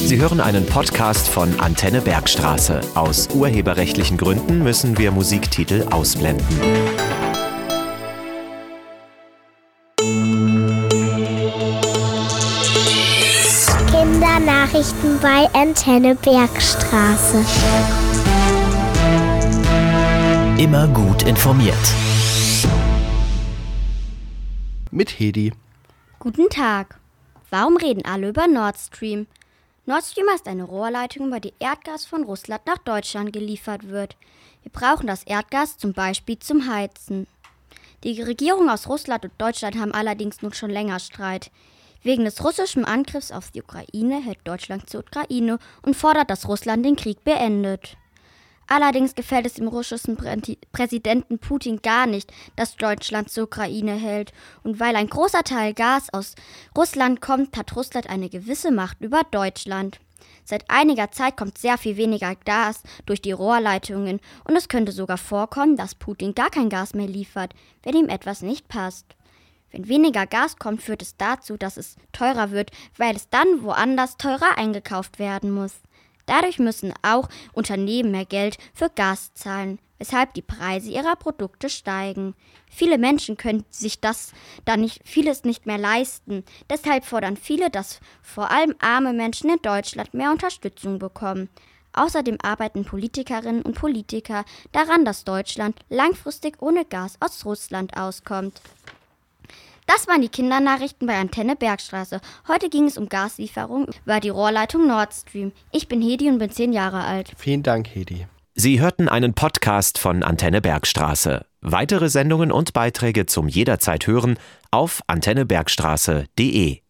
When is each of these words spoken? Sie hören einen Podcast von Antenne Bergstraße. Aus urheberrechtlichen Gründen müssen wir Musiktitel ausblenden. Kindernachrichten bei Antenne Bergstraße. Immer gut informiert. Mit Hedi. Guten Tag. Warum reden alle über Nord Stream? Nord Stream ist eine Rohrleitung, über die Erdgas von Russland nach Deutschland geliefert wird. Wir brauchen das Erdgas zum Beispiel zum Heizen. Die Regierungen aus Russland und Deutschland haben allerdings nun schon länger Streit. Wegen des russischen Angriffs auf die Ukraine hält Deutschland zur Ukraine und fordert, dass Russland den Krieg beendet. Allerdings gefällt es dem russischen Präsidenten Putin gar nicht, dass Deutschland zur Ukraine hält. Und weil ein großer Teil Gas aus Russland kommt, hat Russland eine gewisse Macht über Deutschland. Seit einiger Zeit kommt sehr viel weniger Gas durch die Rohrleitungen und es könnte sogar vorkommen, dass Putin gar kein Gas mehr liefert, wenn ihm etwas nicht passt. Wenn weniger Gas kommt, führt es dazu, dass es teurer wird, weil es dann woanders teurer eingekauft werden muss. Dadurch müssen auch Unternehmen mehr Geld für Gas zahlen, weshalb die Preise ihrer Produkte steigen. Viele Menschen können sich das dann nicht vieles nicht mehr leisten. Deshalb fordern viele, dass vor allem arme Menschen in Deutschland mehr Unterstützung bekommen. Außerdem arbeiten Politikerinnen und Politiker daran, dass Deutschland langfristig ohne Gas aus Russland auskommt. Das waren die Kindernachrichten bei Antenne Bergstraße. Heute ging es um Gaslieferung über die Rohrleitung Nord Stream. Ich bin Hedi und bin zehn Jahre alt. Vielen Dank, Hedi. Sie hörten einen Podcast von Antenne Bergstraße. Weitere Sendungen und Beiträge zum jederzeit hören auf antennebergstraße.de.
Sie 0.00 0.20
hören 0.20 0.40
einen 0.40 0.64
Podcast 0.64 1.28
von 1.28 1.58
Antenne 1.58 2.00
Bergstraße. 2.00 2.80
Aus 2.94 3.28
urheberrechtlichen 3.34 4.16
Gründen 4.16 4.62
müssen 4.62 4.96
wir 4.96 5.10
Musiktitel 5.10 5.86
ausblenden. 5.90 6.46
Kindernachrichten 13.90 15.18
bei 15.20 15.48
Antenne 15.52 16.14
Bergstraße. 16.14 17.44
Immer 20.58 20.86
gut 20.88 21.24
informiert. 21.24 21.74
Mit 24.92 25.18
Hedi. 25.18 25.52
Guten 26.20 26.48
Tag. 26.50 27.00
Warum 27.50 27.76
reden 27.76 28.04
alle 28.04 28.28
über 28.28 28.46
Nord 28.46 28.76
Stream? 28.78 29.26
Nord 29.88 30.04
Stream 30.04 30.26
ist 30.34 30.46
eine 30.46 30.64
Rohrleitung, 30.64 31.28
über 31.28 31.40
die 31.40 31.54
Erdgas 31.60 32.04
von 32.04 32.22
Russland 32.24 32.60
nach 32.66 32.76
Deutschland 32.76 33.32
geliefert 33.32 33.88
wird. 33.88 34.18
Wir 34.62 34.70
brauchen 34.70 35.06
das 35.06 35.22
Erdgas 35.22 35.78
zum 35.78 35.94
Beispiel 35.94 36.38
zum 36.38 36.70
Heizen. 36.70 37.26
Die 38.04 38.20
Regierungen 38.20 38.68
aus 38.68 38.86
Russland 38.86 39.24
und 39.24 39.32
Deutschland 39.38 39.78
haben 39.78 39.94
allerdings 39.94 40.42
nun 40.42 40.52
schon 40.52 40.68
länger 40.68 40.98
Streit. 40.98 41.50
Wegen 42.02 42.26
des 42.26 42.44
russischen 42.44 42.84
Angriffs 42.84 43.32
auf 43.32 43.50
die 43.50 43.62
Ukraine 43.62 44.22
hält 44.22 44.40
Deutschland 44.44 44.90
zur 44.90 45.00
Ukraine 45.00 45.58
und 45.80 45.96
fordert, 45.96 46.28
dass 46.28 46.46
Russland 46.46 46.84
den 46.84 46.96
Krieg 46.96 47.24
beendet. 47.24 47.96
Allerdings 48.68 49.14
gefällt 49.14 49.46
es 49.46 49.54
dem 49.54 49.66
russischen 49.66 50.18
Präsidenten 50.72 51.38
Putin 51.38 51.80
gar 51.80 52.06
nicht, 52.06 52.30
dass 52.54 52.76
Deutschland 52.76 53.30
zur 53.30 53.44
Ukraine 53.44 53.94
hält. 53.94 54.32
Und 54.62 54.78
weil 54.78 54.94
ein 54.94 55.08
großer 55.08 55.42
Teil 55.42 55.72
Gas 55.72 56.12
aus 56.12 56.34
Russland 56.76 57.22
kommt, 57.22 57.56
hat 57.56 57.74
Russland 57.74 58.10
eine 58.10 58.28
gewisse 58.28 58.70
Macht 58.70 59.00
über 59.00 59.22
Deutschland. 59.30 59.98
Seit 60.44 60.64
einiger 60.68 61.10
Zeit 61.10 61.36
kommt 61.36 61.58
sehr 61.58 61.78
viel 61.78 61.96
weniger 61.96 62.34
Gas 62.34 62.82
durch 63.06 63.22
die 63.22 63.32
Rohrleitungen 63.32 64.20
und 64.44 64.56
es 64.56 64.68
könnte 64.68 64.92
sogar 64.92 65.18
vorkommen, 65.18 65.76
dass 65.76 65.94
Putin 65.94 66.34
gar 66.34 66.50
kein 66.50 66.68
Gas 66.68 66.94
mehr 66.94 67.06
liefert, 67.06 67.54
wenn 67.82 67.96
ihm 67.96 68.08
etwas 68.08 68.42
nicht 68.42 68.68
passt. 68.68 69.14
Wenn 69.70 69.88
weniger 69.88 70.26
Gas 70.26 70.56
kommt, 70.56 70.82
führt 70.82 71.02
es 71.02 71.16
dazu, 71.16 71.56
dass 71.56 71.76
es 71.76 71.96
teurer 72.12 72.50
wird, 72.50 72.70
weil 72.96 73.14
es 73.16 73.28
dann 73.28 73.62
woanders 73.62 74.16
teurer 74.16 74.56
eingekauft 74.56 75.18
werden 75.18 75.50
muss. 75.50 75.74
Dadurch 76.28 76.58
müssen 76.58 76.92
auch 77.02 77.28
Unternehmen 77.54 78.10
mehr 78.10 78.26
Geld 78.26 78.58
für 78.74 78.90
Gas 78.90 79.32
zahlen, 79.32 79.78
weshalb 79.98 80.34
die 80.34 80.42
Preise 80.42 80.90
ihrer 80.90 81.16
Produkte 81.16 81.70
steigen. 81.70 82.34
Viele 82.70 82.98
Menschen 82.98 83.38
können 83.38 83.64
sich 83.70 83.98
das 83.98 84.32
dann 84.66 84.82
nicht 84.82 85.00
vieles 85.04 85.44
nicht 85.44 85.64
mehr 85.64 85.78
leisten. 85.78 86.44
Deshalb 86.68 87.06
fordern 87.06 87.38
viele, 87.38 87.70
dass 87.70 88.00
vor 88.22 88.50
allem 88.50 88.74
arme 88.78 89.14
Menschen 89.14 89.48
in 89.48 89.62
Deutschland 89.62 90.12
mehr 90.12 90.30
Unterstützung 90.30 90.98
bekommen. 90.98 91.48
Außerdem 91.94 92.36
arbeiten 92.42 92.84
Politikerinnen 92.84 93.62
und 93.62 93.74
Politiker 93.74 94.44
daran, 94.72 95.06
dass 95.06 95.24
Deutschland 95.24 95.80
langfristig 95.88 96.60
ohne 96.60 96.84
Gas 96.84 97.16
aus 97.20 97.46
Russland 97.46 97.96
auskommt. 97.96 98.60
Das 99.88 100.06
waren 100.06 100.20
die 100.20 100.28
Kindernachrichten 100.28 101.06
bei 101.06 101.16
Antenne 101.16 101.56
Bergstraße. 101.56 102.20
Heute 102.46 102.68
ging 102.68 102.84
es 102.84 102.98
um 102.98 103.08
Gaslieferung 103.08 103.86
über 104.04 104.20
die 104.20 104.28
Rohrleitung 104.28 104.86
Nord 104.86 105.14
Stream. 105.14 105.50
Ich 105.72 105.88
bin 105.88 106.02
Hedi 106.02 106.28
und 106.28 106.38
bin 106.38 106.50
zehn 106.50 106.74
Jahre 106.74 107.04
alt. 107.04 107.32
Vielen 107.38 107.62
Dank, 107.62 107.88
Hedi. 107.94 108.26
Sie 108.54 108.80
hörten 108.80 109.08
einen 109.08 109.32
Podcast 109.32 109.96
von 109.96 110.22
Antenne 110.22 110.60
Bergstraße. 110.60 111.46
Weitere 111.62 112.10
Sendungen 112.10 112.52
und 112.52 112.74
Beiträge 112.74 113.24
zum 113.24 113.48
jederzeit 113.48 114.06
hören 114.06 114.38
auf 114.70 115.00
antennebergstraße.de. 115.06 116.82